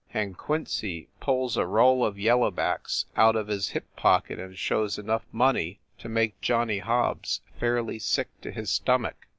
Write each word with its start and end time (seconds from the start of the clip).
And 0.15 0.35
Quincy 0.35 1.09
pulls 1.19 1.57
a 1.57 1.65
roll 1.67 2.03
of 2.03 2.17
yellow 2.17 2.49
backs 2.49 3.05
out 3.15 3.35
of 3.35 3.49
his 3.49 3.67
hip 3.69 3.85
pocket 3.95 4.39
and 4.39 4.57
shows 4.57 4.97
enough 4.97 5.25
money 5.31 5.79
to 5.99 6.09
make 6.09 6.41
Johnny 6.41 6.79
Hobbs 6.79 7.41
fairly 7.59 7.99
sick 7.99 8.29
to 8.41 8.49
his 8.49 8.71
stomach. 8.71 9.27